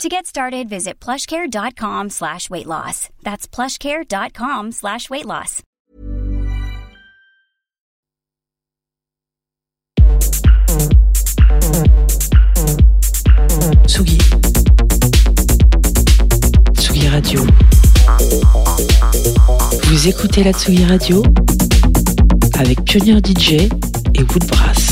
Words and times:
To 0.00 0.08
get 0.08 0.26
started, 0.26 0.68
visit 0.68 0.98
plushcare.com 0.98 2.10
slash 2.10 2.50
weight 2.50 2.66
loss. 2.66 3.08
That's 3.22 3.46
plushcare.com 3.46 4.72
slash 4.72 5.08
weight 5.10 5.26
loss. 5.26 5.62
Tsugi. 13.86 14.18
Tsugi 16.76 17.08
Radio. 17.08 17.46
Vous 19.84 20.08
écoutez 20.08 20.42
la 20.42 20.52
Tsugi 20.52 20.84
Radio 20.84 21.22
avec 22.58 22.82
Pionnier 22.84 23.18
DJ 23.24 23.68
et 24.14 24.22
Woodbrass. 24.22 24.91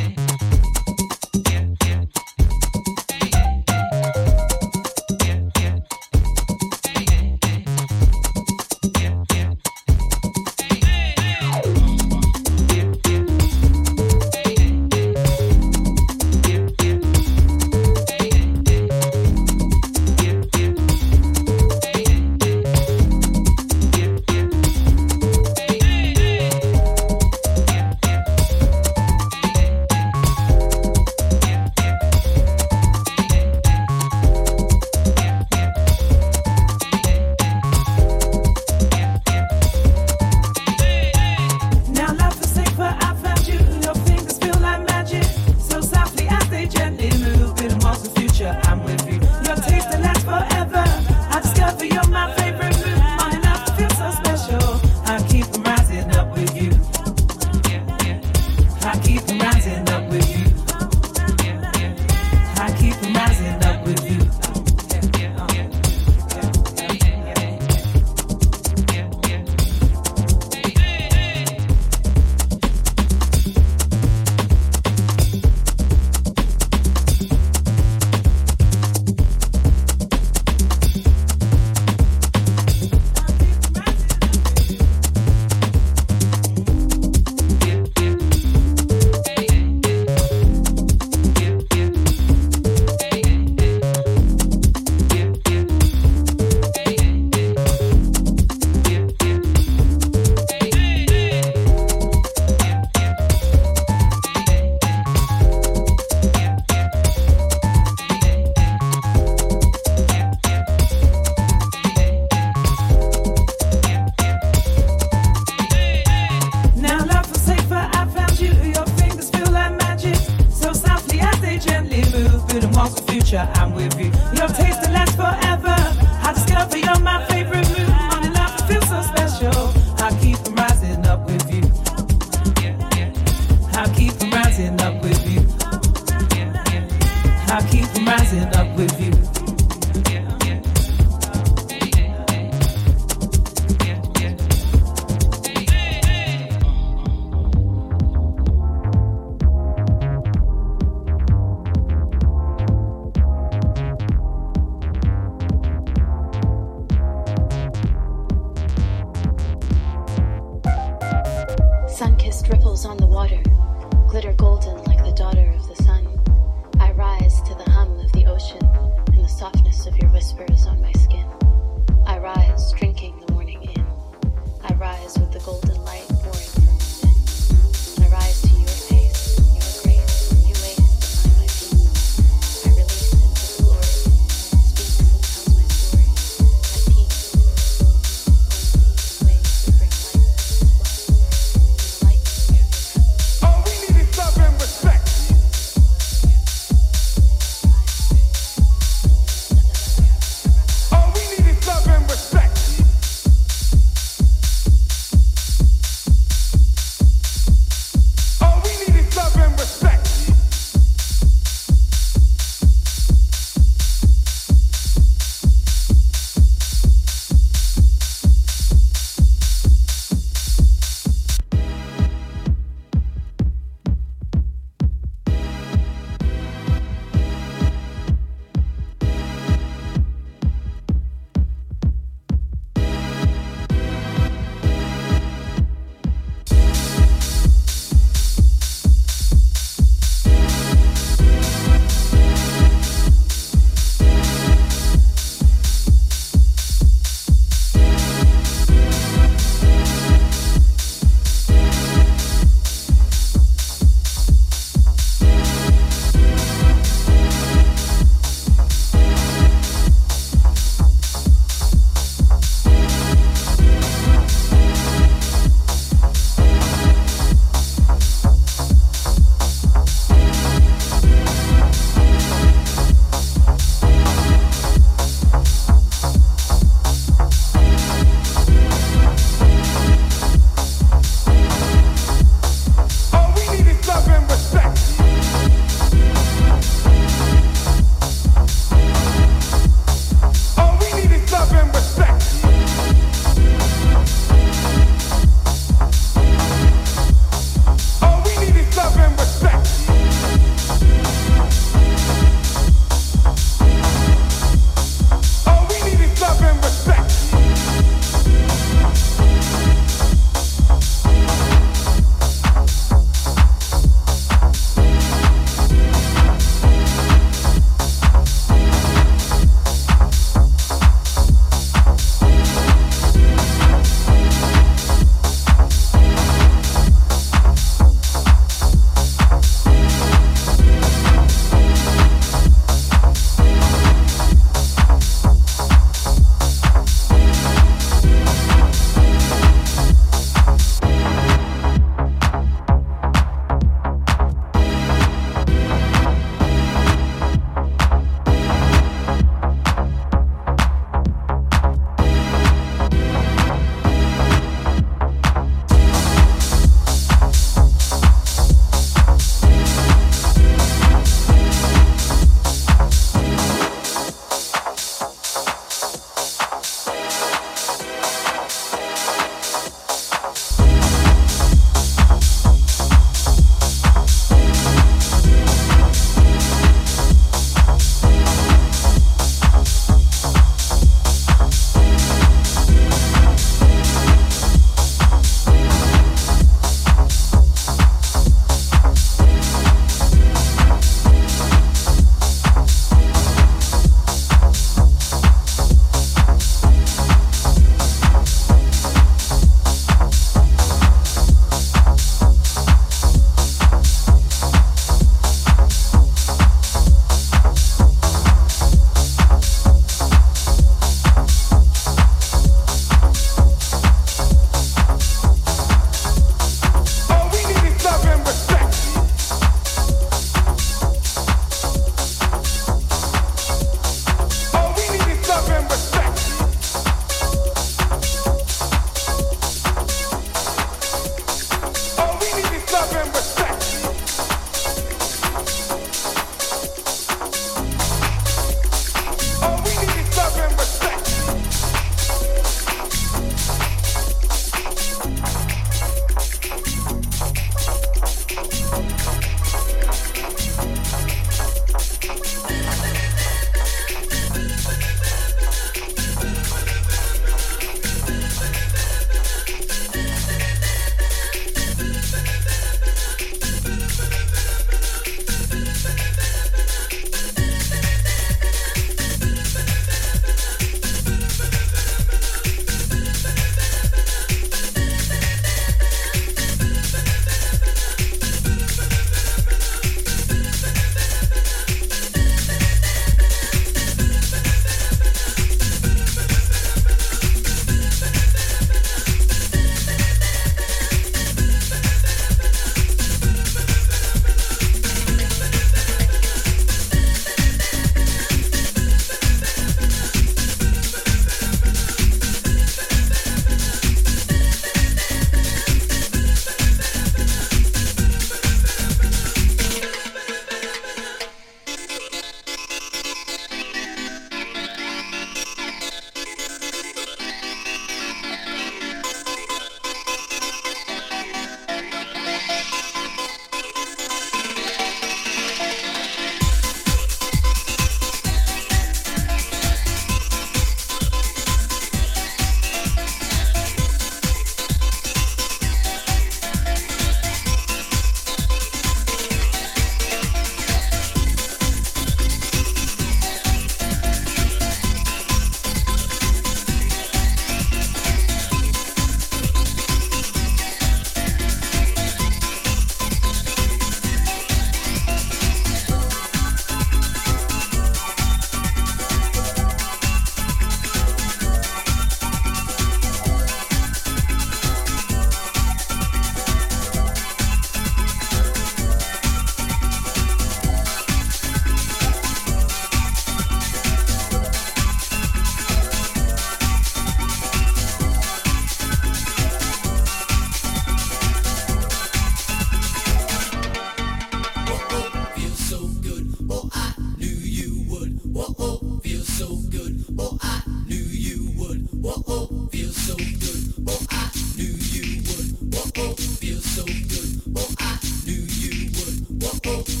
Oh. 599.63 600.00